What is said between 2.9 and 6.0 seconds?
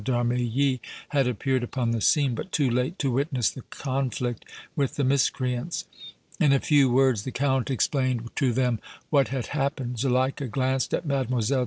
to witness the conflict with the miscreants.